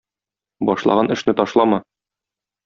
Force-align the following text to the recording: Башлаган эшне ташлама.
Башлаган 0.69 1.13
эшне 1.17 1.35
ташлама. 1.43 1.81